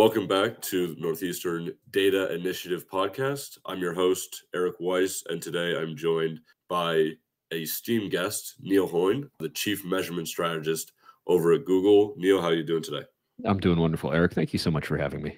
[0.00, 3.58] Welcome back to the Northeastern Data Initiative podcast.
[3.66, 6.40] I'm your host, Eric Weiss, and today I'm joined
[6.70, 7.10] by
[7.52, 10.92] a esteemed guest, Neil Hoyne, the Chief Measurement Strategist
[11.26, 12.14] over at Google.
[12.16, 13.02] Neil, how are you doing today?
[13.44, 14.32] I'm doing wonderful, Eric.
[14.32, 15.36] Thank you so much for having me.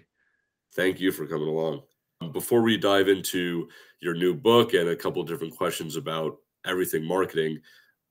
[0.76, 1.82] Thank you for coming along.
[2.20, 3.68] Um, before we dive into
[3.98, 7.58] your new book and a couple different questions about everything marketing,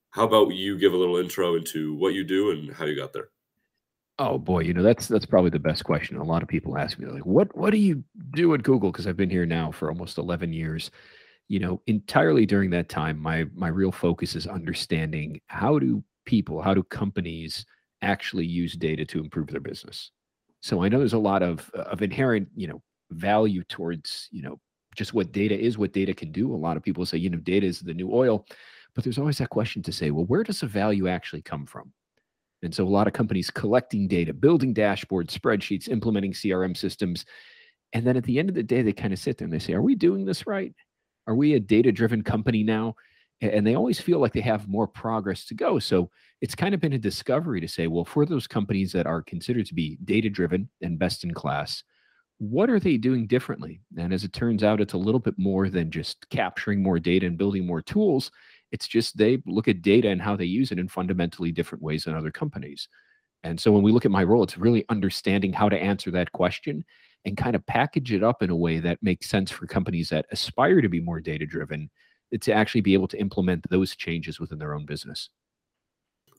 [0.10, 3.14] how about you give a little intro into what you do and how you got
[3.14, 3.30] there?
[4.24, 6.18] Oh boy, you know that's that's probably the best question.
[6.18, 8.04] A lot of people ask me like, "What what do you
[8.36, 10.92] do at Google?" Because I've been here now for almost 11 years.
[11.48, 16.62] You know, entirely during that time, my my real focus is understanding how do people,
[16.62, 17.66] how do companies
[18.04, 20.12] actually use data to improve their business.
[20.62, 24.60] So I know there's a lot of of inherent, you know, value towards, you know,
[24.96, 26.54] just what data is, what data can do.
[26.54, 28.46] A lot of people say, you know, data is the new oil,
[28.96, 31.94] but there's always that question to say, well, where does the value actually come from?
[32.64, 37.26] And so a lot of companies collecting data, building dashboards, spreadsheets, implementing CRM systems.
[37.94, 39.60] And then at the end of the day, they kind of sit there and they
[39.60, 40.74] say, Are we doing this right?
[41.28, 42.96] Are we a data driven company now?
[43.42, 45.80] And they always feel like they have more progress to go.
[45.80, 49.24] So it's kind of been a discovery to say, well, for those companies that are
[49.24, 51.84] considered to be data driven and best in class,
[52.38, 53.82] what are they doing differently?
[53.98, 57.26] And as it turns out, it's a little bit more than just capturing more data
[57.26, 58.32] and building more tools.
[58.72, 62.06] It's just they look at data and how they use it in fundamentally different ways
[62.06, 62.88] than other companies.
[63.44, 66.32] And so when we look at my role, it's really understanding how to answer that
[66.32, 66.86] question
[67.26, 70.26] and kind of package it up in a way that makes sense for companies that
[70.32, 71.90] aspire to be more data driven
[72.40, 75.30] to actually be able to implement those changes within their own business.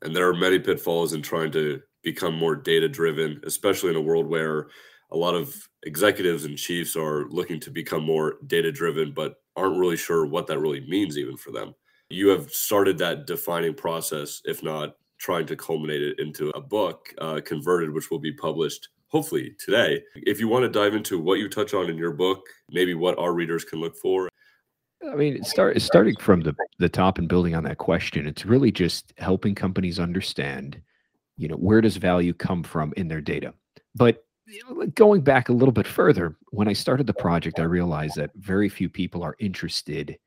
[0.03, 4.00] And there are many pitfalls in trying to become more data driven, especially in a
[4.00, 4.69] world where
[5.10, 9.78] a lot of executives and chiefs are looking to become more data driven, but aren't
[9.78, 11.75] really sure what that really means, even for them
[12.12, 17.14] you have started that defining process, if not trying to culminate it into a book,
[17.19, 20.03] uh, Converted, which will be published hopefully today.
[20.16, 23.19] If you want to dive into what you touch on in your book, maybe what
[23.19, 24.28] our readers can look for.
[25.09, 28.26] I mean, start starting from the the top and building on that question.
[28.26, 30.81] It's really just helping companies understand,
[31.37, 33.53] you know, where does value come from in their data.
[33.94, 34.25] But
[34.94, 38.69] going back a little bit further, when I started the project, I realized that very
[38.69, 40.19] few people are interested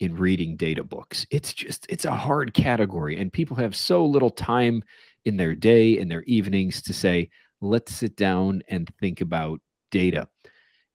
[0.00, 1.26] in reading data books.
[1.30, 4.82] It's just it's a hard category and people have so little time
[5.24, 7.28] in their day in their evenings to say
[7.60, 9.60] let's sit down and think about
[9.90, 10.28] data.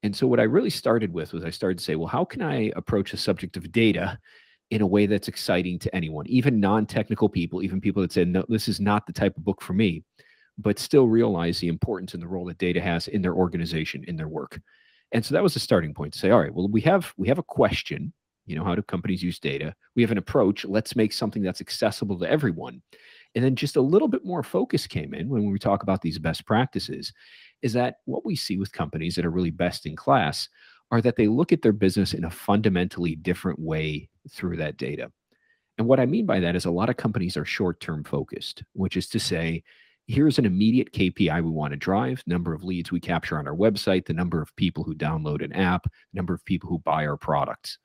[0.04, 2.42] And so what I really started with was I started to say, well, how can
[2.42, 4.20] I approach the subject of data
[4.70, 8.44] in a way that's exciting to anyone, even non-technical people, even people that said, no,
[8.50, 10.04] this is not the type of book for me,
[10.58, 14.16] but still realize the importance and the role that data has in their organization, in
[14.16, 14.60] their work.
[15.12, 17.28] And so that was the starting point to say, all right, well, we have we
[17.28, 18.14] have a question
[18.46, 19.74] you know, how do companies use data?
[19.96, 20.66] We have an approach.
[20.66, 22.82] Let's make something that's accessible to everyone.
[23.36, 26.20] And then just a little bit more focus came in when we talk about these
[26.20, 27.12] best practices
[27.62, 30.50] is that what we see with companies that are really best in class
[30.92, 35.12] are that they look at their business in a fundamentally different way through that data.
[35.78, 38.64] And what I mean by that is a lot of companies are short term focused,
[38.74, 39.64] which is to say,
[40.06, 43.56] here's an immediate KPI we want to drive number of leads we capture on our
[43.56, 47.18] website, the number of people who download an app, number of people who buy our
[47.18, 47.80] products.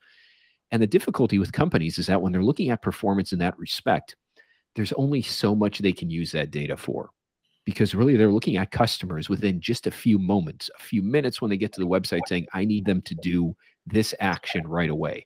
[0.71, 4.15] And the difficulty with companies is that when they're looking at performance in that respect,
[4.75, 7.09] there's only so much they can use that data for
[7.65, 11.49] because really they're looking at customers within just a few moments, a few minutes when
[11.49, 15.25] they get to the website saying, I need them to do this action right away.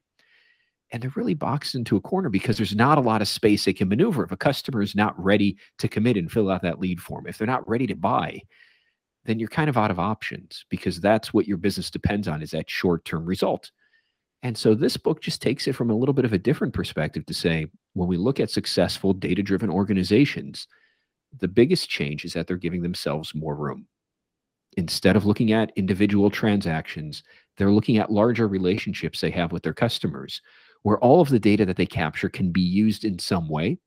[0.92, 3.74] And they're really boxed into a corner because there's not a lot of space they
[3.74, 4.24] can maneuver.
[4.24, 7.38] If a customer is not ready to commit and fill out that lead form, if
[7.38, 8.42] they're not ready to buy,
[9.26, 12.52] then you're kind of out of options because that's what your business depends on is
[12.52, 13.72] that short-term result.
[14.44, 17.26] And so this book just takes it from a little bit of a different perspective
[17.26, 20.68] to say when we look at successful data driven organizations,
[21.40, 23.88] the biggest change is that they're giving themselves more room.
[24.76, 27.24] Instead of looking at individual transactions,
[27.58, 30.42] they're looking at larger relationships they have with their customers,
[30.82, 33.78] where all of the data that they capture can be used in some way.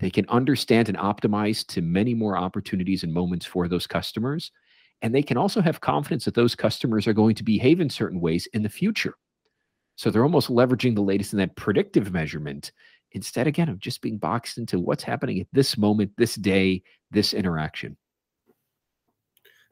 [0.00, 4.52] They can understand and optimize to many more opportunities and moments for those customers.
[5.00, 8.20] And they can also have confidence that those customers are going to behave in certain
[8.20, 9.14] ways in the future.
[9.98, 12.70] So they're almost leveraging the latest in that predictive measurement
[13.10, 17.34] instead, again, of just being boxed into what's happening at this moment, this day, this
[17.34, 17.96] interaction.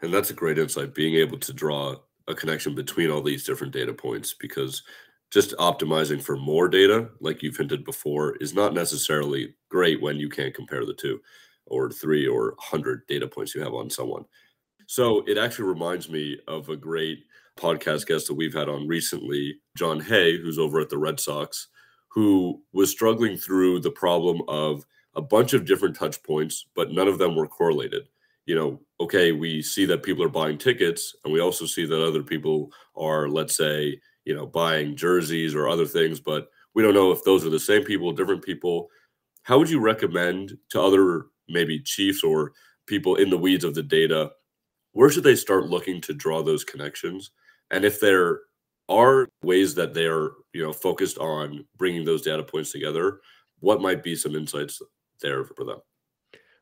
[0.03, 1.95] And that's a great insight, being able to draw
[2.27, 4.83] a connection between all these different data points because
[5.31, 10.29] just optimizing for more data, like you've hinted before, is not necessarily great when you
[10.29, 11.21] can't compare the two
[11.67, 14.25] or three or 100 data points you have on someone.
[14.87, 17.25] So it actually reminds me of a great
[17.57, 21.69] podcast guest that we've had on recently, John Hey, who's over at the Red Sox,
[22.09, 24.85] who was struggling through the problem of
[25.15, 28.09] a bunch of different touch points, but none of them were correlated.
[28.47, 32.03] you know, okay, we see that people are buying tickets, and we also see that
[32.05, 36.95] other people are, let's say, you know, buying jerseys or other things, but we don't
[36.95, 38.89] know if those are the same people, different people.
[39.43, 42.53] How would you recommend to other maybe chiefs or
[42.87, 44.31] people in the weeds of the data?
[44.97, 47.31] Where should they start looking to draw those connections?
[47.71, 48.41] And if there
[48.89, 53.21] are ways that they are, you know, focused on bringing those data points together,
[53.61, 54.81] what might be some insights
[55.21, 55.81] there for them?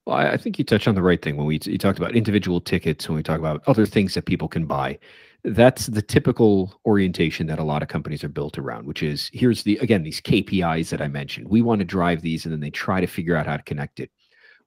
[0.05, 2.61] Well, I think you touched on the right thing when we you talked about individual
[2.61, 4.99] tickets, when we talk about other things that people can buy.
[5.45, 9.63] That's the typical orientation that a lot of companies are built around, which is here's
[9.63, 11.47] the again these KPIs that I mentioned.
[11.49, 14.01] We want to drive these, and then they try to figure out how to connect
[14.01, 14.11] it.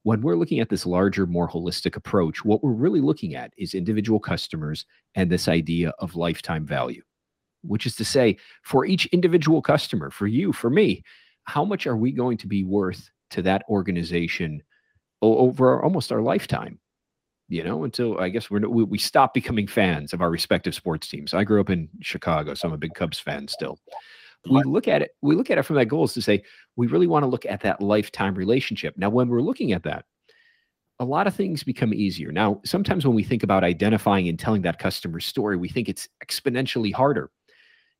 [0.03, 3.73] When we're looking at this larger, more holistic approach, what we're really looking at is
[3.73, 4.85] individual customers
[5.15, 7.01] and this idea of lifetime value,
[7.61, 11.03] which is to say, for each individual customer, for you, for me,
[11.43, 14.63] how much are we going to be worth to that organization?
[15.21, 16.79] over almost our lifetime
[17.49, 21.07] you know until i guess we're we, we stop becoming fans of our respective sports
[21.07, 23.79] teams i grew up in chicago so i'm a big cubs fan still
[24.49, 26.41] we look at it we look at it from that goal is to say
[26.75, 30.05] we really want to look at that lifetime relationship now when we're looking at that
[30.99, 34.61] a lot of things become easier now sometimes when we think about identifying and telling
[34.61, 37.29] that customer story we think it's exponentially harder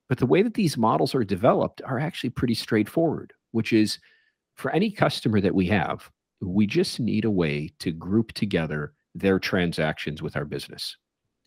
[0.08, 4.00] but the way that these models are developed are actually pretty straightforward which is
[4.56, 6.10] for any customer that we have
[6.42, 10.96] we just need a way to group together their transactions with our business.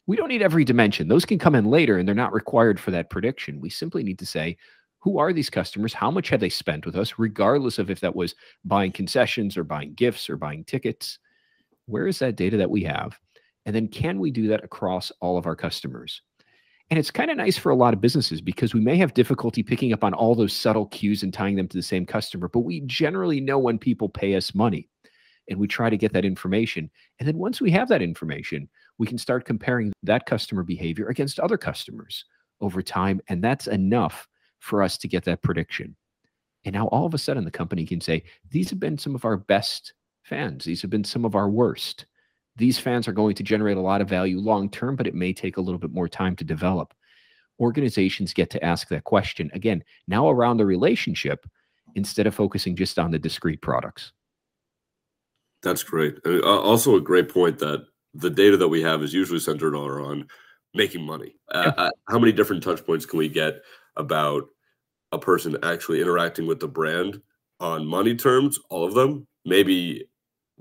[0.06, 1.08] We don't need every dimension.
[1.08, 3.60] Those can come in later and they're not required for that prediction.
[3.60, 4.56] We simply need to say,
[5.00, 5.92] who are these customers?
[5.92, 9.64] How much have they spent with us, regardless of if that was buying concessions or
[9.64, 11.18] buying gifts or buying tickets?
[11.86, 13.18] Where is that data that we have?
[13.66, 16.22] And then can we do that across all of our customers?
[16.90, 19.62] And it's kind of nice for a lot of businesses because we may have difficulty
[19.62, 22.60] picking up on all those subtle cues and tying them to the same customer, but
[22.60, 24.88] we generally know when people pay us money
[25.48, 26.90] and we try to get that information.
[27.18, 28.68] And then once we have that information,
[28.98, 32.24] we can start comparing that customer behavior against other customers
[32.60, 33.20] over time.
[33.28, 34.26] And that's enough
[34.60, 35.96] for us to get that prediction.
[36.64, 39.24] And now all of a sudden, the company can say, these have been some of
[39.24, 42.06] our best fans, these have been some of our worst.
[42.56, 45.32] These fans are going to generate a lot of value long term, but it may
[45.32, 46.92] take a little bit more time to develop.
[47.58, 51.46] Organizations get to ask that question again, now around the relationship
[51.94, 54.12] instead of focusing just on the discrete products.
[55.62, 56.16] That's great.
[56.24, 60.26] Uh, also, a great point that the data that we have is usually centered on
[60.74, 61.34] making money.
[61.52, 63.60] Uh, uh, how many different touch points can we get
[64.00, 64.48] about
[65.12, 67.20] a person actually interacting with the brand
[67.60, 68.58] on money terms?
[68.70, 69.26] All of them.
[69.44, 70.04] Maybe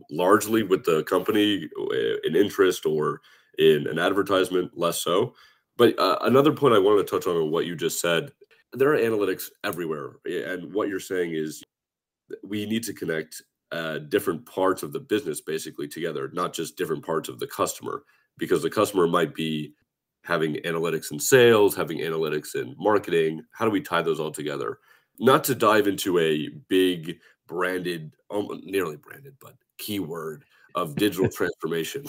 [0.10, 3.22] largely with the company uh, in interest or
[3.58, 5.34] in an advertisement, less so.
[5.78, 8.32] But uh, another point I wanted to touch on what you just said
[8.74, 10.18] there are analytics everywhere.
[10.26, 11.64] And what you're saying is
[12.44, 13.42] we need to connect
[13.72, 18.04] uh, different parts of the business basically together, not just different parts of the customer,
[18.38, 19.74] because the customer might be
[20.24, 23.44] having analytics in sales, having analytics in marketing.
[23.52, 24.80] How do we tie those all together?
[25.20, 30.46] Not to dive into a big branded, almost nearly branded, but keyword
[30.76, 32.04] of digital transformation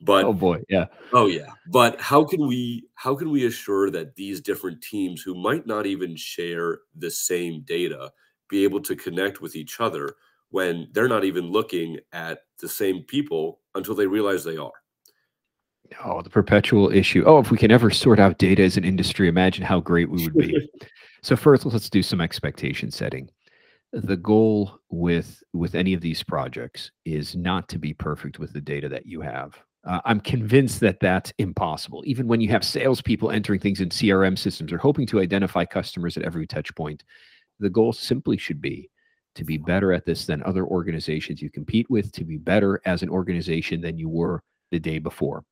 [0.00, 4.14] but oh boy yeah oh yeah but how can we how can we assure that
[4.14, 8.10] these different teams who might not even share the same data
[8.48, 10.14] be able to connect with each other
[10.50, 14.70] when they're not even looking at the same people until they realize they are
[16.04, 19.28] oh the perpetual issue oh if we can ever sort out data as an industry
[19.28, 20.68] imagine how great we would be
[21.22, 23.28] so first let's do some expectation setting
[23.94, 28.60] the goal with with any of these projects is not to be perfect with the
[28.60, 29.56] data that you have.
[29.86, 32.02] Uh, I'm convinced that that's impossible.
[32.06, 36.16] Even when you have salespeople entering things in CRM systems or hoping to identify customers
[36.16, 37.04] at every touch point,
[37.60, 38.90] the goal simply should be
[39.36, 43.02] to be better at this than other organizations you compete with, to be better as
[43.02, 45.44] an organization than you were the day before.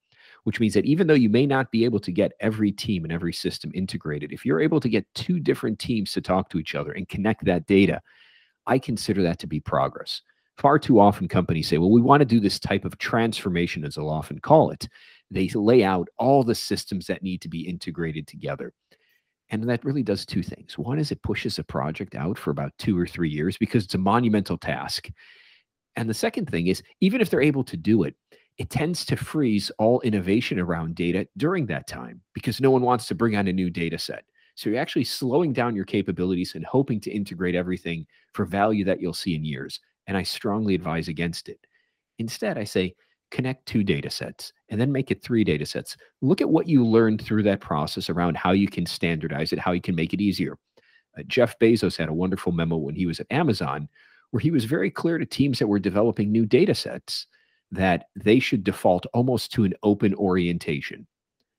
[0.45, 3.13] Which means that even though you may not be able to get every team and
[3.13, 6.75] every system integrated, if you're able to get two different teams to talk to each
[6.75, 8.01] other and connect that data,
[8.67, 10.23] I consider that to be progress.
[10.59, 13.95] Far too often, companies say, well, we want to do this type of transformation, as
[13.95, 14.89] they'll often call it.
[15.31, 18.73] They lay out all the systems that need to be integrated together.
[19.51, 20.79] And that really does two things.
[20.79, 23.95] One is it pushes a project out for about two or three years because it's
[23.95, 25.09] a monumental task.
[25.97, 28.15] And the second thing is, even if they're able to do it,
[28.59, 33.06] it tends to freeze all innovation around data during that time because no one wants
[33.06, 34.25] to bring on a new data set.
[34.54, 39.00] So you're actually slowing down your capabilities and hoping to integrate everything for value that
[39.00, 39.80] you'll see in years.
[40.06, 41.59] And I strongly advise against it.
[42.18, 42.94] Instead, I say
[43.30, 45.97] connect two data sets and then make it three data sets.
[46.21, 49.73] Look at what you learned through that process around how you can standardize it, how
[49.73, 50.59] you can make it easier.
[51.18, 53.88] Uh, Jeff Bezos had a wonderful memo when he was at Amazon
[54.30, 57.26] where he was very clear to teams that were developing new data sets
[57.73, 61.07] that they should default almost to an open orientation.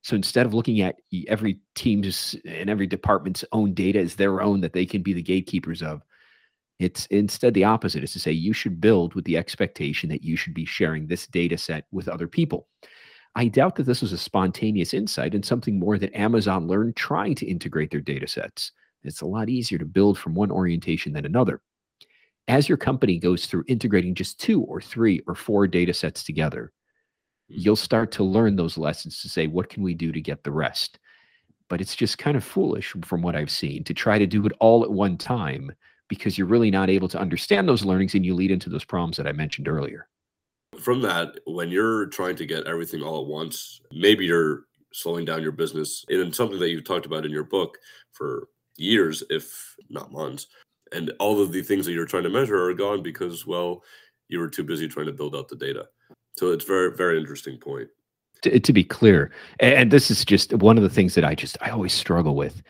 [0.04, 0.96] So instead of looking at
[1.28, 5.22] every team's and every department's own data as their own that they can be the
[5.22, 6.02] gatekeepers of,
[6.80, 10.36] it's instead the opposite is to say you should build with the expectation that you
[10.36, 12.68] should be sharing this data set with other people.
[13.36, 17.36] I doubt that this was a spontaneous insight and something more that Amazon learned trying
[17.36, 18.72] to integrate their data sets.
[19.04, 21.62] It's a lot easier to build from one orientation than another.
[22.48, 26.72] As your company goes through integrating just two or three or four data sets together,
[27.50, 27.56] hmm.
[27.58, 30.52] you'll start to learn those lessons to say, what can we do to get the
[30.52, 31.00] rest?
[31.70, 34.52] But it's just kind of foolish from what I've seen to try to do it
[34.60, 35.72] all at one time
[36.10, 39.18] because you're really not able to understand those learnings and you lead into those problems
[39.18, 40.08] that I mentioned earlier.
[40.80, 45.42] From that, when you're trying to get everything all at once, maybe you're slowing down
[45.42, 46.06] your business.
[46.10, 47.78] And something that you've talked about in your book
[48.12, 48.48] for
[48.78, 50.48] years, if not months.
[50.94, 53.84] And all of the things that you're trying to measure are gone because, well,
[54.30, 55.88] you were too busy trying to build out the data.
[56.38, 57.88] So it's very, very interesting point.
[58.44, 61.58] To, to be clear, and this is just one of the things that I just
[61.62, 62.62] I always struggle with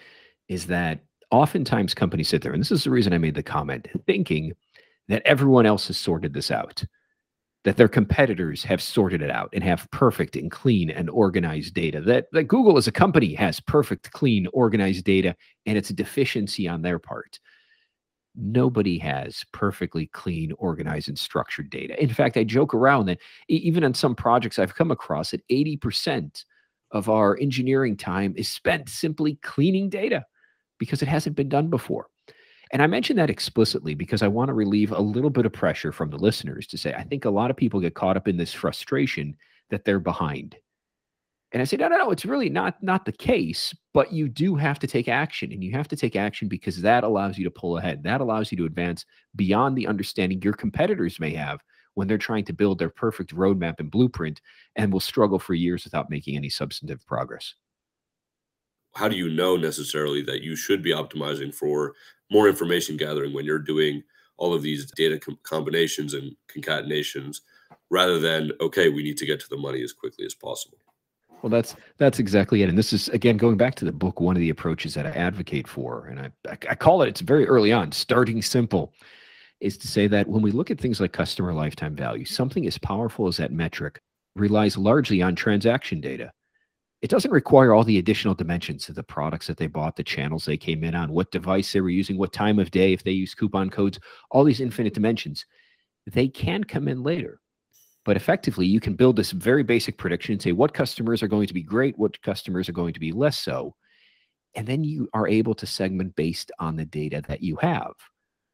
[0.48, 1.00] is that
[1.32, 4.54] oftentimes companies sit there, and this is the reason I made the comment, thinking
[5.08, 6.84] that everyone else has sorted this out,
[7.64, 12.02] that their competitors have sorted it out and have perfect and clean and organized data,
[12.02, 16.68] that, that Google as a company has perfect, clean, organized data, and it's a deficiency
[16.68, 17.40] on their part.
[18.36, 22.02] Nobody has perfectly clean, organized, and structured data.
[22.02, 26.44] In fact, I joke around that even on some projects I've come across, that 80%
[26.92, 30.26] of our engineering time is spent simply cleaning data
[30.80, 32.08] because it hasn't been done before.
[32.72, 35.92] And I mention that explicitly because I want to relieve a little bit of pressure
[35.92, 38.38] from the listeners to say, I think a lot of people get caught up in
[38.38, 39.36] this frustration
[39.70, 40.56] that they're behind.
[41.54, 44.56] And I say, no, no, no, it's really not not the case, but you do
[44.56, 45.52] have to take action.
[45.52, 48.04] And you have to take action because that allows you to pull ahead.
[48.04, 49.06] That allows you to advance
[49.36, 51.60] beyond the understanding your competitors may have
[51.94, 54.42] when they're trying to build their perfect roadmap and blueprint
[54.76, 57.54] and will struggle for years without making any substantive progress
[58.94, 61.94] how do you know necessarily that you should be optimizing for
[62.32, 64.04] more information gathering when you're doing
[64.38, 67.42] all of these data com- combinations and concatenations
[67.90, 70.78] rather than okay we need to get to the money as quickly as possible
[71.44, 74.36] well that's that's exactly it and this is again going back to the book one
[74.36, 76.30] of the approaches that i advocate for and i
[76.70, 78.94] i call it it's very early on starting simple
[79.60, 82.78] is to say that when we look at things like customer lifetime value something as
[82.80, 84.02] powerful as that metric
[84.36, 86.32] relies largely on transaction data
[87.04, 90.46] it doesn't require all the additional dimensions of the products that they bought, the channels
[90.46, 93.12] they came in on, what device they were using, what time of day, if they
[93.12, 94.00] use coupon codes,
[94.32, 95.46] all these infinite dimensions.
[96.08, 97.42] They can come in later.
[98.06, 101.48] But effectively, you can build this very basic prediction and say what customers are going
[101.48, 103.76] to be great, what customers are going to be less so.
[104.56, 107.94] And then you are able to segment based on the data that you have.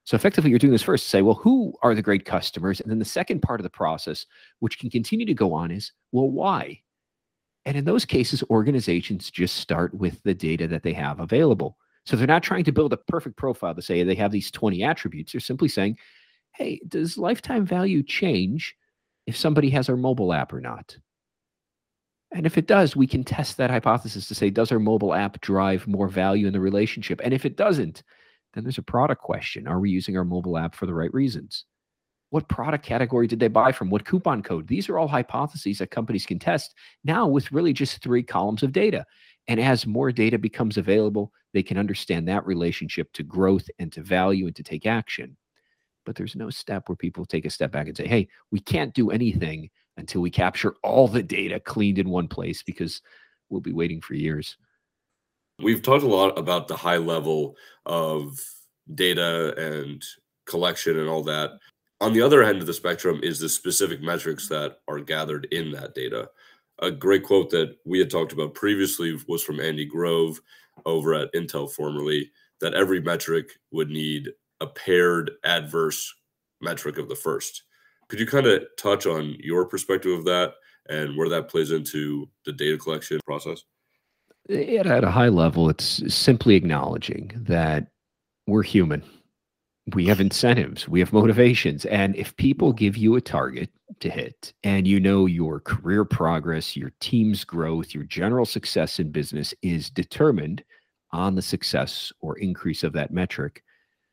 [0.06, 2.80] So effectively, you're doing this first to say, well, who are the great customers?
[2.80, 4.26] And then the second part of the process,
[4.60, 6.82] which can continue to go on, is, well, why?
[7.66, 11.78] And in those cases, organizations just start with the data that they have available.
[12.06, 14.84] So they're not trying to build a perfect profile to say they have these 20
[14.84, 15.32] attributes.
[15.32, 15.98] They're simply saying,
[16.54, 18.76] hey, does lifetime value change
[19.30, 20.98] if somebody has our mobile app or not?
[22.32, 25.40] And if it does, we can test that hypothesis to say, does our mobile app
[25.42, 27.22] drive more value in the relationship?
[27.24, 28.02] And if it doesn't,
[28.54, 29.68] then there's a product question.
[29.68, 31.66] Are we using our mobile app for the right reasons?
[32.32, 33.92] What product category did they buy from?
[33.92, 34.68] What coupon code?
[34.68, 38.72] These are all hypotheses that companies can test now with really just three columns of
[38.72, 39.06] data.
[39.48, 44.02] And as more data becomes available, they can understand that relationship to growth and to
[44.02, 45.38] value and to take action.
[46.10, 48.96] But there's no step where people take a step back and say, hey, we can't
[48.96, 53.04] do anything until we capture all the data cleaned in one place because
[53.52, 54.58] we'll be waiting for years.
[55.62, 58.44] We've talked a lot about the high level of
[58.96, 60.04] data and
[60.48, 61.52] collection and all that
[62.02, 65.70] on the other end of the spectrum is the specific metrics that are gathered in
[65.74, 66.28] that data.
[66.80, 70.42] A great quote that we had talked about previously was from Andy Grove
[70.88, 74.30] over at Intel formerly that every metric would need
[74.62, 76.14] a paired adverse
[76.62, 77.64] metric of the first.
[78.08, 80.54] Could you kind of touch on your perspective of that
[80.90, 83.64] and where that plays into the data collection process?
[84.50, 87.88] At a high level, it's simply acknowledging that
[88.48, 89.04] we're human
[89.96, 91.86] we have incentives, we have motivations.
[91.86, 96.76] And if people give you a target to hit and you know your career progress,
[96.76, 100.64] your team's growth, your general success in business is determined
[101.12, 103.64] on the success or increase of that metric,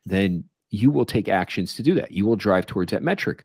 [0.06, 2.12] then you will take actions to do that.
[2.12, 3.44] You will drive towards that metric.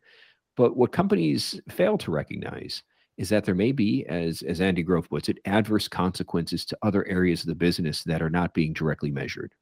[0.56, 2.82] But what companies fail to recognize
[3.18, 7.06] is that there may be, as, as Andy Grove puts it, adverse consequences to other
[7.06, 9.54] areas of the business that are not being directly measured.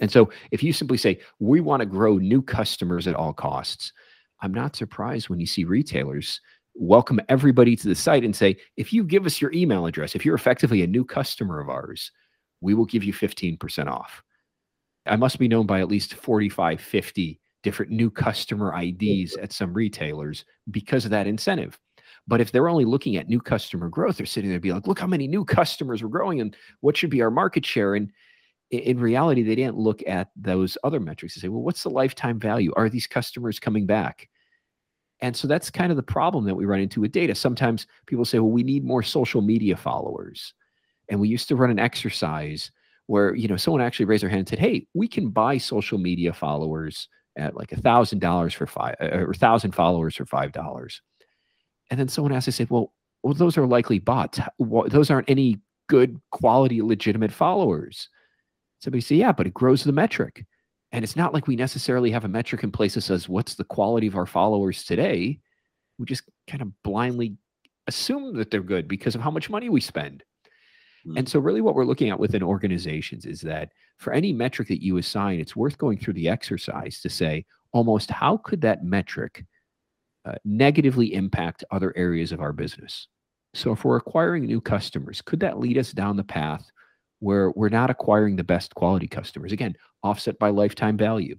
[0.00, 3.92] And so if you simply say, we want to grow new customers at all costs,
[4.42, 6.40] I'm not surprised when you see retailers
[6.74, 10.24] welcome everybody to the site and say, if you give us your email address, if
[10.24, 12.12] you're effectively a new customer of ours,
[12.60, 14.22] we will give you 15% off.
[15.06, 19.44] I must be known by at least 45, 50 different new customer IDs mm-hmm.
[19.44, 21.78] at some retailers because of that incentive.
[22.28, 24.98] But if they're only looking at new customer growth, they're sitting there be like, look
[24.98, 27.94] how many new customers we're growing and what should be our market share.
[27.94, 28.10] And
[28.70, 32.40] in reality, they didn't look at those other metrics and say, well, what's the lifetime
[32.40, 32.72] value?
[32.76, 34.28] Are these customers coming back?
[35.20, 37.34] And so that's kind of the problem that we run into with data.
[37.34, 40.52] Sometimes people say, well, we need more social media followers.
[41.08, 42.70] And we used to run an exercise
[43.06, 45.98] where, you know, someone actually raised their hand and said, hey, we can buy social
[45.98, 50.52] media followers at like a thousand dollars for five uh, or thousand followers for five
[50.52, 51.02] dollars.
[51.90, 54.40] And then someone asked, I said, well, well, those are likely bots.
[54.58, 58.08] Those aren't any good quality, legitimate followers.
[58.80, 60.44] Somebody said, yeah, but it grows the metric.
[60.92, 63.64] And it's not like we necessarily have a metric in place that says, what's the
[63.64, 65.38] quality of our followers today?
[65.98, 67.36] We just kind of blindly
[67.86, 70.22] assume that they're good because of how much money we spend.
[71.06, 71.18] Mm-hmm.
[71.18, 74.82] And so, really, what we're looking at within organizations is that for any metric that
[74.82, 79.44] you assign, it's worth going through the exercise to say, almost how could that metric
[80.24, 83.08] uh, negatively impact other areas of our business?
[83.54, 86.70] So, if we're acquiring new customers, could that lead us down the path
[87.20, 89.52] where we're not acquiring the best quality customers.
[89.52, 91.36] Again, offset by lifetime value.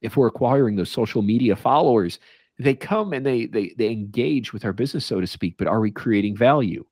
[0.00, 2.18] If we're acquiring those social media followers,
[2.58, 5.80] they come and they they they engage with our business, so to speak, but are
[5.80, 6.84] we creating value?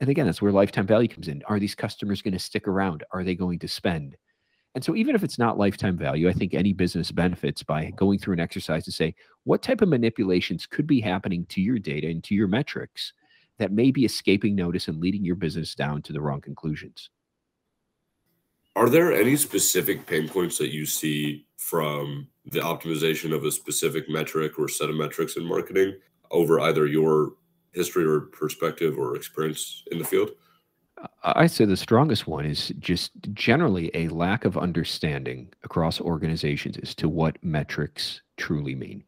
[0.00, 1.42] And again, that's where lifetime value comes in.
[1.46, 3.04] Are these customers going to stick around?
[3.12, 4.16] Are they going to spend?
[4.74, 8.18] And so, even if it's not lifetime value, I think any business benefits by going
[8.18, 9.14] through an exercise to say,
[9.44, 13.12] what type of manipulations could be happening to your data and to your metrics
[13.58, 17.10] that may be escaping notice and leading your business down to the wrong conclusions?
[18.76, 24.08] Are there any specific pain points that you see from the optimization of a specific
[24.08, 25.96] metric or set of metrics in marketing
[26.30, 27.32] over either your
[27.72, 30.30] history or perspective or experience in the field?
[31.22, 36.94] I say the strongest one is just generally a lack of understanding across organizations as
[36.96, 39.04] to what metrics truly mean.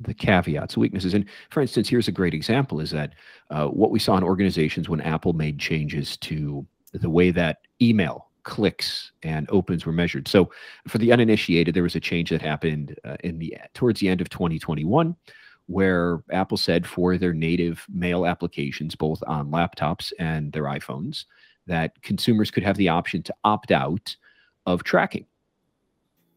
[0.00, 1.14] The caveats, weaknesses.
[1.14, 3.14] And for instance, here's a great example is that
[3.50, 8.28] uh, what we saw in organizations when Apple made changes to the way that email
[8.42, 10.26] clicks and opens were measured.
[10.26, 10.50] So
[10.88, 14.20] for the uninitiated, there was a change that happened uh, in the towards the end
[14.20, 15.14] of 2021
[15.70, 21.26] where Apple said for their native mail applications, both on laptops and their iPhones,
[21.68, 24.16] that consumers could have the option to opt out
[24.66, 25.24] of tracking.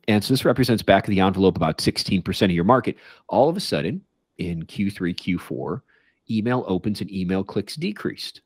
[0.08, 2.98] And so this represents back of the envelope about 16% of your market.
[3.28, 4.02] All of a sudden,
[4.38, 5.82] in Q3, Q4,
[6.30, 8.42] email opens and email clicks decreased.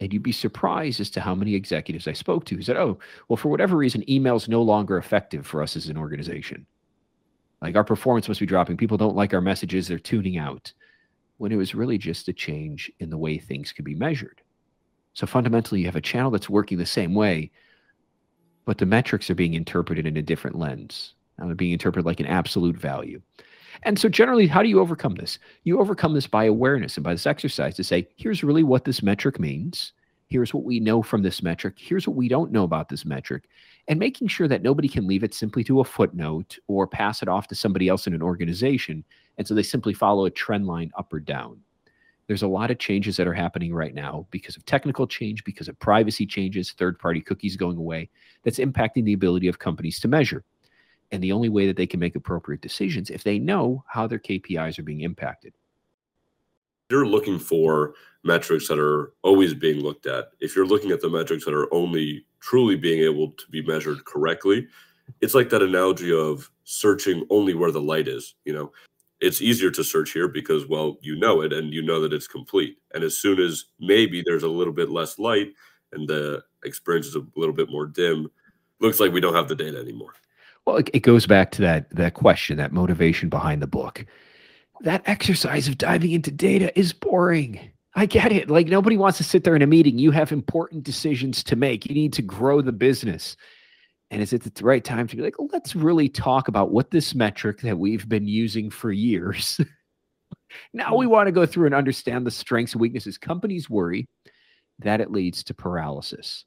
[0.00, 2.98] And you'd be surprised as to how many executives I spoke to who said, oh,
[3.28, 6.64] well, for whatever reason, email is no longer effective for us as an organization.
[7.60, 8.76] Like our performance must be dropping.
[8.76, 10.72] People don't like our messages, they're tuning out.
[11.38, 14.40] When it was really just a change in the way things could be measured.
[15.14, 17.50] So fundamentally, you have a channel that's working the same way,
[18.64, 21.14] but the metrics are being interpreted in a different lens.
[21.38, 23.20] Now they're being interpreted like an absolute value.
[23.82, 25.38] And so, generally, how do you overcome this?
[25.64, 29.02] You overcome this by awareness and by this exercise to say, here's really what this
[29.02, 29.92] metric means.
[30.28, 31.74] Here's what we know from this metric.
[31.78, 33.48] Here's what we don't know about this metric.
[33.86, 37.28] And making sure that nobody can leave it simply to a footnote or pass it
[37.28, 39.04] off to somebody else in an organization.
[39.36, 41.60] And so they simply follow a trend line up or down.
[42.26, 45.68] There's a lot of changes that are happening right now because of technical change, because
[45.68, 48.08] of privacy changes, third party cookies going away,
[48.42, 50.44] that's impacting the ability of companies to measure.
[51.12, 54.18] And the only way that they can make appropriate decisions if they know how their
[54.18, 55.52] KPIs are being impacted.
[56.90, 57.94] You're looking for
[58.24, 60.30] metrics that are always being looked at.
[60.40, 64.04] If you're looking at the metrics that are only truly being able to be measured
[64.04, 64.66] correctly,
[65.22, 68.34] it's like that analogy of searching only where the light is.
[68.44, 68.72] You know,
[69.20, 72.28] it's easier to search here because, well, you know it and you know that it's
[72.28, 72.76] complete.
[72.92, 75.52] And as soon as maybe there's a little bit less light
[75.92, 78.30] and the experience is a little bit more dim,
[78.78, 80.12] looks like we don't have the data anymore.
[80.66, 84.04] Well, it, goes back to that that question, that motivation behind the book.
[84.80, 87.70] That exercise of diving into data is boring.
[87.94, 88.50] I get it.
[88.50, 89.98] Like nobody wants to sit there in a meeting.
[89.98, 91.86] You have important decisions to make.
[91.86, 93.36] You need to grow the business.
[94.10, 97.14] And is it the right time to be like, let's really talk about what this
[97.14, 99.60] metric that we've been using for years.
[100.72, 101.10] now we mm.
[101.10, 103.18] want to go through and understand the strengths and weaknesses.
[103.18, 104.08] Companies worry
[104.80, 106.44] that it leads to paralysis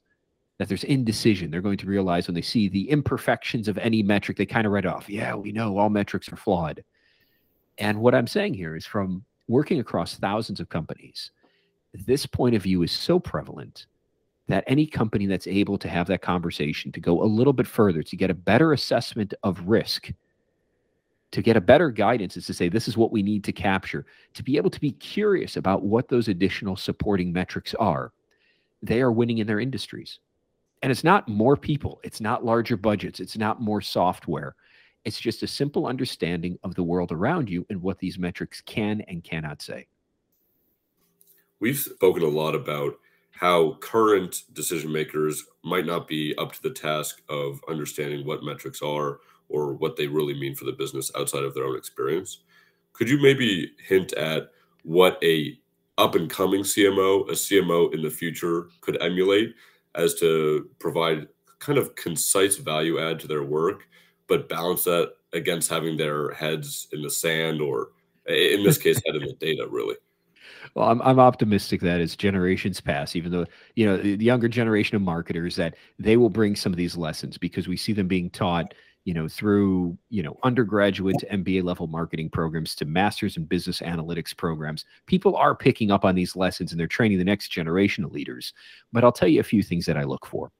[0.58, 1.50] that there's indecision.
[1.50, 4.72] They're going to realize when they see the imperfections of any metric, they kind of
[4.72, 6.84] write off, yeah, we know all metrics are flawed.
[7.78, 11.30] And what I'm saying here is from working across thousands of companies,
[11.94, 13.86] this point of view is so prevalent
[14.48, 18.02] that any company that's able to have that conversation, to go a little bit further,
[18.02, 20.10] to get a better assessment of risk,
[21.30, 24.06] to get a better guidance is to say this is what we need to capture.
[24.34, 28.12] To be able to be curious about what those additional supporting metrics are
[28.80, 30.20] they are winning in their industries.
[30.82, 34.54] And it's not more people it's not larger budgets it's not more software.
[35.04, 39.02] It's just a simple understanding of the world around you and what these metrics can
[39.02, 39.86] and cannot say
[41.60, 42.94] we've spoken a lot about
[43.30, 48.82] how current decision makers might not be up to the task of understanding what metrics
[48.82, 52.40] are or what they really mean for the business outside of their own experience.
[52.92, 54.50] Could you maybe hint at
[54.82, 55.58] what a
[55.98, 59.54] up and coming CMO, a CMO in the future could emulate
[59.94, 63.88] as to provide kind of concise value add to their work,
[64.26, 67.90] but balance that against having their heads in the sand or
[68.26, 69.96] in this case head in the data really
[70.74, 74.96] well I'm, I'm optimistic that as generations pass even though you know the younger generation
[74.96, 78.30] of marketers that they will bring some of these lessons because we see them being
[78.30, 78.74] taught
[79.08, 83.80] you know, through, you know, undergraduate to MBA level marketing programs to masters in business
[83.80, 84.84] analytics programs.
[85.06, 88.52] People are picking up on these lessons and they're training the next generation of leaders.
[88.92, 90.52] But I'll tell you a few things that I look for.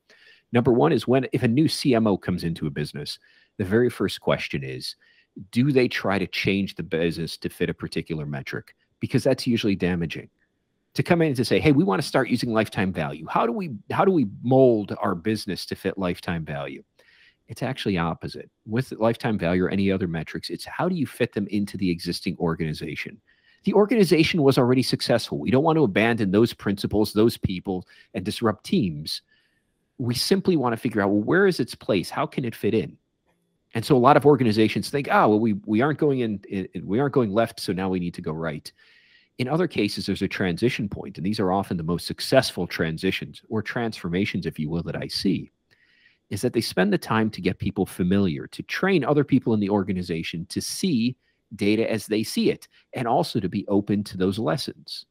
[0.50, 3.18] Number one is when, if a new CMO comes into a business,
[3.58, 4.96] the very first question is,
[5.52, 8.74] do they try to change the business to fit a particular metric?
[9.00, 10.28] Because that's usually damaging
[10.94, 13.46] to come in and to say hey we want to start using lifetime value how
[13.46, 16.82] do we how do we mold our business to fit lifetime value
[17.48, 18.50] it's actually opposite.
[18.66, 21.90] With lifetime value or any other metrics, it's how do you fit them into the
[21.90, 23.20] existing organization?
[23.64, 25.38] The organization was already successful.
[25.38, 29.22] We don't want to abandon those principles, those people, and disrupt teams.
[29.96, 32.10] We simply want to figure out well, where is its place?
[32.10, 32.96] How can it fit in?
[33.74, 36.40] And so a lot of organizations think, ah, oh, well, we we aren't going in,
[36.48, 38.70] in, we aren't going left, so now we need to go right.
[39.38, 43.42] In other cases, there's a transition point, and these are often the most successful transitions
[43.48, 45.52] or transformations, if you will, that I see
[46.30, 49.60] is that they spend the time to get people familiar, to train other people in
[49.60, 51.16] the organization to see
[51.56, 55.06] data as they see it, and also to be open to those lessons.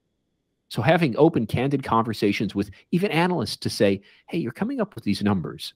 [0.70, 5.04] So, having open, candid conversations with even analysts to say, hey, you're coming up with
[5.04, 5.74] these numbers.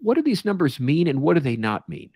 [0.00, 2.10] What do these numbers mean and what do they not mean?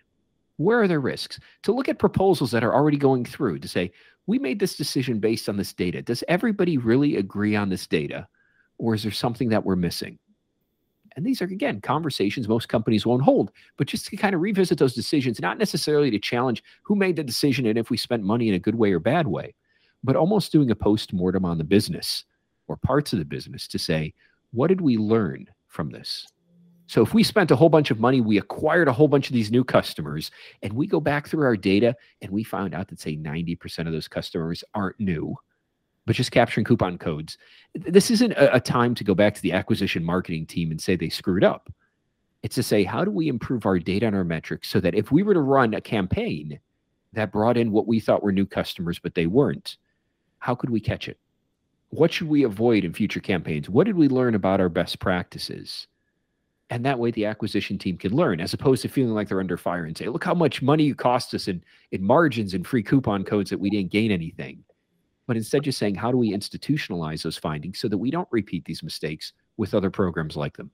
[0.57, 1.39] Where are their risks?
[1.63, 3.91] To look at proposals that are already going through to say,
[4.27, 6.01] we made this decision based on this data.
[6.01, 8.27] Does everybody really agree on this data?
[8.77, 10.19] Or is there something that we're missing?
[11.15, 14.77] And these are, again, conversations most companies won't hold, but just to kind of revisit
[14.77, 18.47] those decisions, not necessarily to challenge who made the decision and if we spent money
[18.47, 19.55] in a good way or bad way,
[20.03, 22.23] but almost doing a post mortem on the business
[22.67, 24.13] or parts of the business to say,
[24.51, 26.27] what did we learn from this?
[26.89, 29.33] So if we spent a whole bunch of money, we acquired a whole bunch of
[29.33, 30.31] these new customers,
[30.63, 33.93] and we go back through our data and we found out that, say, 90% of
[33.93, 35.37] those customers aren't new
[36.07, 37.37] but just capturing coupon codes.
[37.75, 40.95] This isn't a, a, time to go back to the acquisition marketing team and say
[40.95, 41.71] they screwed up.
[42.41, 45.11] It's to say, how do we improve our data and our metrics so that if
[45.11, 46.59] we were to run a campaign
[47.13, 49.77] that brought in what we thought were new customers, but they weren't,
[50.39, 51.19] how could we catch it?
[51.89, 53.69] What should we avoid in future campaigns?
[53.69, 55.85] What did we learn about our best practices?
[56.71, 59.57] And that way the acquisition team can learn as opposed to feeling like they're under
[59.57, 62.83] fire and say, look how much money you cost us in, in margins and free
[62.83, 64.63] coupon codes that we didn't gain anything
[65.29, 68.65] but instead just saying, how do we institutionalize those findings so that we don't repeat
[68.65, 70.71] these mistakes with other programs like them?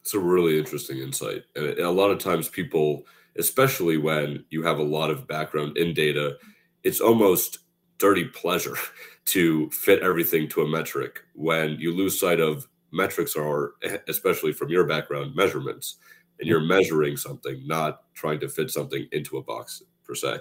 [0.00, 1.42] It's a really interesting insight.
[1.54, 3.04] And a lot of times, people,
[3.36, 6.38] especially when you have a lot of background in data,
[6.82, 7.58] it's almost
[7.98, 8.76] dirty pleasure
[9.26, 13.74] to fit everything to a metric when you lose sight of metrics are,
[14.08, 15.96] especially from your background, measurements.
[16.40, 20.38] And you're measuring something, not trying to fit something into a box per se.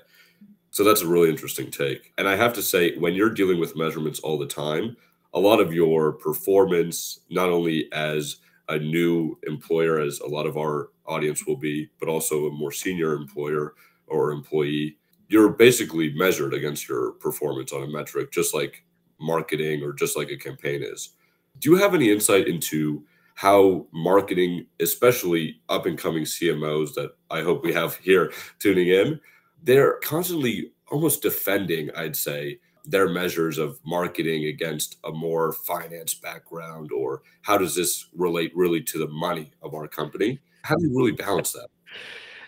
[0.69, 2.13] So that's a really interesting take.
[2.19, 4.95] And I have to say, when you're dealing with measurements all the time,
[5.33, 8.37] a lot of your performance, not only as
[8.69, 12.71] a new employer, as a lot of our audience will be, but also a more
[12.71, 13.73] senior employer
[14.07, 14.97] or employee,
[15.29, 18.83] you're basically measured against your performance on a metric, just like
[19.19, 21.11] marketing or just like a campaign is.
[21.59, 23.03] Do you have any insight into
[23.35, 29.19] how marketing, especially up and coming CMOs that I hope we have here tuning in,
[29.63, 36.91] they're constantly almost defending, I'd say, their measures of marketing against a more finance background
[36.91, 40.39] or how does this relate really to the money of our company?
[40.63, 41.67] How do you really balance that?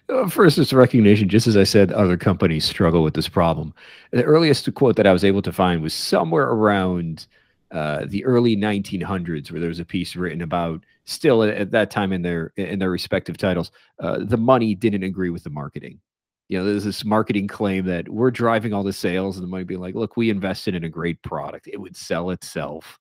[0.09, 1.29] Uh, first, it's recognition.
[1.29, 3.73] Just as I said, other companies struggle with this problem.
[4.11, 7.27] The earliest quote that I was able to find was somewhere around
[7.71, 12.11] uh, the early 1900s, where there was a piece written about still at that time
[12.11, 15.99] in their in their respective titles, uh, the money didn't agree with the marketing
[16.49, 19.63] you know, there's this marketing claim that we're driving all the sales, and the money
[19.63, 22.99] being like, look, we invested in a great product; it would sell itself.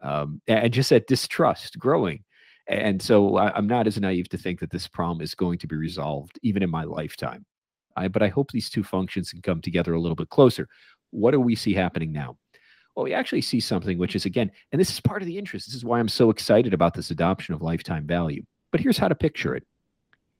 [0.00, 2.24] Um, and just that distrust growing,
[2.68, 5.66] And so I, I'm not as naive to think that this problem is going to
[5.66, 7.44] be resolved even in my lifetime.
[7.96, 10.68] I, but I hope these two functions can come together a little bit closer.
[11.10, 12.36] What do we see happening now?
[12.98, 15.68] Well, we actually see something which is, again, and this is part of the interest.
[15.68, 18.42] This is why I'm so excited about this adoption of lifetime value.
[18.72, 19.64] But here's how to picture it.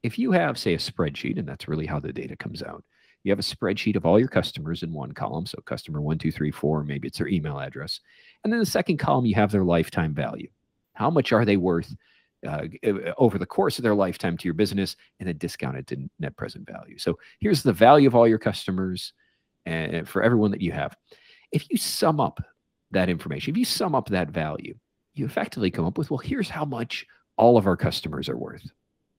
[0.03, 2.83] If you have, say, a spreadsheet, and that's really how the data comes out,
[3.23, 5.47] you have a spreadsheet of all your customers in one column.
[5.47, 8.01] So customer one, two, three, four, maybe it's their email address.
[8.43, 10.49] And then the second column, you have their lifetime value.
[10.95, 11.95] How much are they worth
[12.45, 12.67] uh,
[13.19, 16.69] over the course of their lifetime to your business and then discounted to net present
[16.69, 16.99] value.
[16.99, 19.13] So here's the value of all your customers
[19.65, 20.97] and for everyone that you have.
[21.53, 22.41] If you sum up
[22.91, 24.75] that information, if you sum up that value,
[25.15, 27.07] you effectively come up with, well, here's how much
[27.37, 28.71] all of our customers are worth,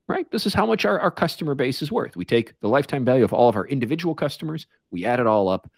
[0.08, 0.30] right?
[0.32, 2.16] This is how much our, our customer base is worth.
[2.16, 5.50] We take the lifetime value of all of our individual customers, we add it all
[5.50, 5.70] up.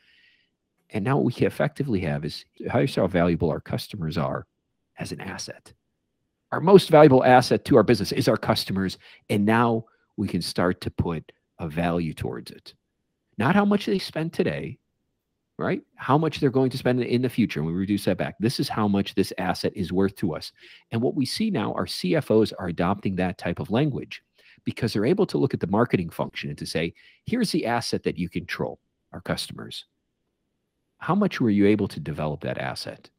[0.89, 4.45] And now what we effectively have is how valuable our customers are
[4.97, 5.73] as an asset
[6.51, 8.97] our most valuable asset to our business is our customers.
[9.29, 9.85] And now
[10.17, 12.73] we can start to put a value towards it.
[13.37, 14.77] Not how much they spend today,
[15.61, 15.81] right?
[15.95, 17.59] How much they're going to spend in the future.
[17.59, 18.35] And we reduce that back.
[18.39, 20.51] This is how much this asset is worth to us.
[20.91, 24.23] And what we see now, our CFOs are adopting that type of language
[24.63, 26.93] because they're able to look at the marketing function and to say,
[27.25, 28.79] here's the asset that you control,
[29.13, 29.85] our customers.
[30.97, 33.09] How much were you able to develop that asset?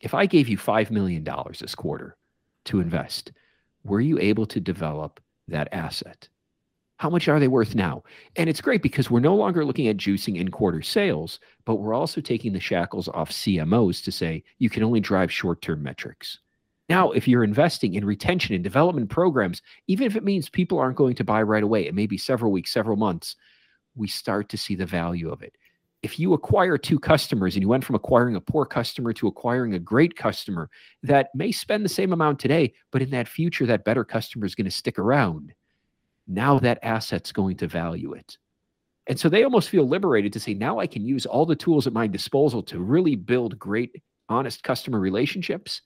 [0.00, 1.26] If I gave you $5 million
[1.58, 2.16] this quarter,
[2.64, 3.32] to invest.
[3.84, 6.28] Were you able to develop that asset?
[7.00, 8.02] How much are they worth now?
[8.36, 11.94] And it's great because we're no longer looking at juicing in quarter sales, but we're
[11.94, 16.40] also taking the shackles off CMOs to say you can only drive short term metrics.
[16.90, 20.98] Now, if you're investing in retention and development programs, even if it means people aren't
[20.98, 23.34] going to buy right away, it may be several weeks, several months,
[23.94, 25.56] we start to see the value of it
[26.02, 29.74] if you acquire two customers and you went from acquiring a poor customer to acquiring
[29.74, 30.68] a great customer
[31.02, 34.54] that may spend the same amount today, but in that future, that better customer is
[34.54, 35.52] going to stick around.
[36.26, 38.36] Now that asset's going to value it.
[39.06, 41.86] And so they almost feel liberated to say, now I can use all the tools
[41.86, 45.82] at my disposal to really build great, honest customer relationships.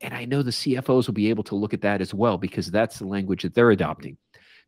[0.00, 2.70] And I know the CFOs will be able to look at that as well because
[2.70, 4.16] that's the language that they're adopting.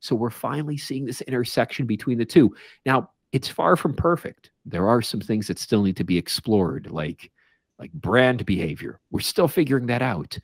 [0.01, 2.55] So we're finally seeing this intersection between the two.
[2.85, 4.51] Now, it's far from perfect.
[4.67, 7.31] There are some things that still need to be explored, like
[7.79, 9.01] like brand behavior.
[9.11, 10.39] We're still figuring that out.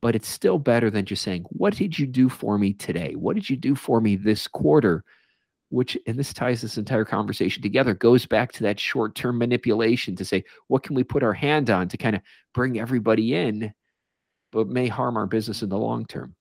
[0.00, 3.14] But it's still better than just saying, What did you do for me today?
[3.14, 5.04] What did you do for me this quarter?
[5.70, 10.16] Which, and this ties this entire conversation together, goes back to that short term manipulation
[10.16, 12.22] to say, What can we put our hand on to kind of
[12.54, 13.72] bring everybody in,
[14.52, 16.34] but may harm our business in the long term?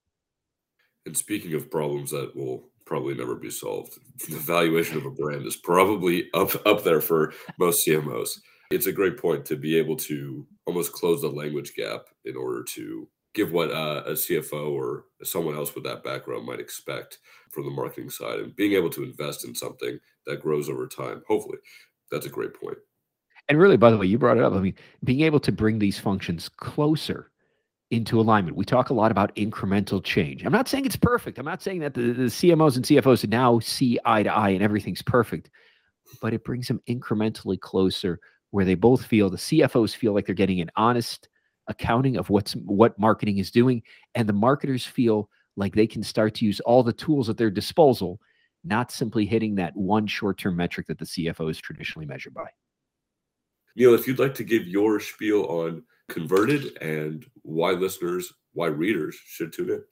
[1.05, 3.99] And speaking of problems that will probably never be solved.
[4.29, 8.39] The valuation of a brand is probably up up there for most CMOs.
[8.71, 12.63] It's a great point to be able to almost close the language gap in order
[12.63, 17.19] to give what uh, a CFO or someone else with that background might expect
[17.51, 21.21] from the marketing side and being able to invest in something that grows over time.
[21.27, 21.59] Hopefully,
[22.11, 22.77] that's a great point.
[23.47, 24.53] And really, by the way, you brought it up.
[24.53, 24.73] I mean,
[25.03, 27.31] being able to bring these functions closer
[27.91, 28.57] into alignment.
[28.57, 30.43] We talk a lot about incremental change.
[30.43, 31.37] I'm not saying it's perfect.
[31.37, 34.61] I'm not saying that the, the CMOs and CFOs now see eye to eye and
[34.61, 35.49] everything's perfect,
[36.21, 38.19] but it brings them incrementally closer
[38.51, 41.29] where they both feel the CFOs feel like they're getting an honest
[41.67, 43.81] accounting of what's what marketing is doing
[44.15, 47.49] and the marketers feel like they can start to use all the tools at their
[47.49, 48.19] disposal
[48.63, 52.47] not simply hitting that one short-term metric that the CFO is traditionally measured by.
[53.75, 59.17] Neil, if you'd like to give your spiel on converted and why listeners, why readers
[59.25, 59.83] should tune in?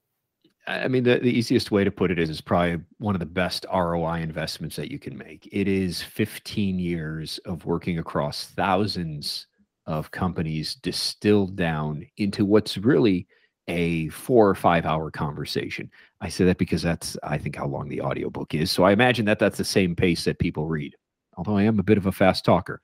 [0.68, 3.26] I mean, the, the easiest way to put it is it's probably one of the
[3.28, 5.48] best ROI investments that you can make.
[5.52, 9.46] It is 15 years of working across thousands
[9.88, 13.28] of companies distilled down into what's really
[13.68, 15.90] a four or five hour conversation.
[16.22, 18.72] I say that because that's, I think, how long the audiobook is.
[18.72, 20.96] So I imagine that that's the same pace that people read,
[21.38, 22.82] although I am a bit of a fast talker.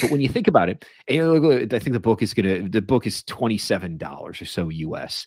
[0.00, 3.24] But when you think about it, I think the book is gonna the book is
[3.24, 5.26] twenty seven dollars or so US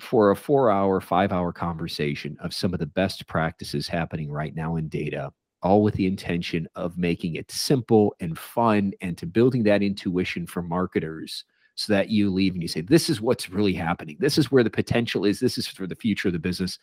[0.00, 4.54] for a four hour, five hour conversation of some of the best practices happening right
[4.54, 5.32] now in data,
[5.62, 10.46] all with the intention of making it simple and fun and to building that intuition
[10.46, 14.16] for marketers so that you leave and you say, This is what's really happening.
[14.18, 15.40] This is where the potential is.
[15.40, 16.78] This is for the future of the business.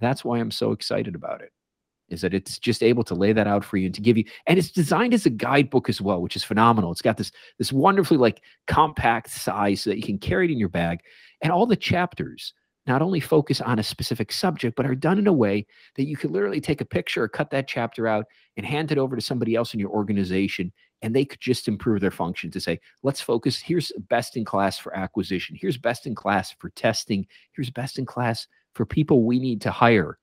[0.00, 1.52] That's why I'm so excited about it
[2.10, 4.24] is that it's just able to lay that out for you and to give you
[4.46, 7.72] and it's designed as a guidebook as well which is phenomenal it's got this this
[7.72, 11.00] wonderfully like compact size so that you can carry it in your bag
[11.42, 12.52] and all the chapters
[12.86, 15.66] not only focus on a specific subject but are done in a way
[15.96, 18.24] that you could literally take a picture or cut that chapter out
[18.56, 22.00] and hand it over to somebody else in your organization and they could just improve
[22.00, 23.60] their function to say, let's focus.
[23.60, 25.56] Here's best in class for acquisition.
[25.58, 27.26] Here's best in class for testing.
[27.52, 30.18] Here's best in class for people we need to hire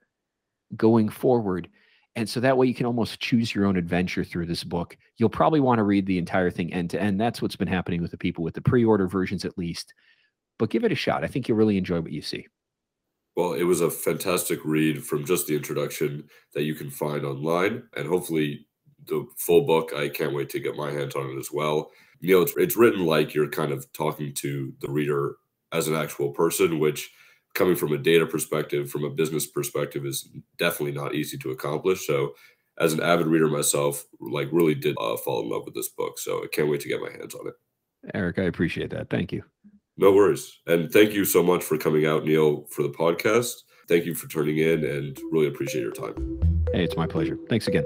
[0.75, 1.69] going forward.
[2.15, 4.97] And so that way you can almost choose your own adventure through this book.
[5.17, 7.19] You'll probably want to read the entire thing end to end.
[7.19, 9.93] That's what's been happening with the people with the pre order versions, at least.
[10.59, 11.23] But give it a shot.
[11.23, 12.47] I think you'll really enjoy what you see.
[13.35, 17.83] Well, it was a fantastic read from just the introduction that you can find online.
[17.95, 18.67] And hopefully,
[19.05, 21.91] the full book, I can't wait to get my hands on it as well.
[22.19, 25.35] You know, it's, it's written like you're kind of talking to the reader
[25.71, 27.11] as an actual person, which
[27.53, 32.07] coming from a data perspective, from a business perspective, is definitely not easy to accomplish.
[32.07, 32.33] So,
[32.79, 36.17] as an avid reader myself, like really did uh, fall in love with this book.
[36.17, 37.53] So, I can't wait to get my hands on it.
[38.15, 39.09] Eric, I appreciate that.
[39.11, 39.43] Thank you.
[39.97, 40.57] No worries.
[40.67, 43.63] And thank you so much for coming out, Neil, for the podcast.
[43.87, 46.39] Thank you for turning in and really appreciate your time.
[46.73, 47.37] Hey, it's my pleasure.
[47.49, 47.85] Thanks again.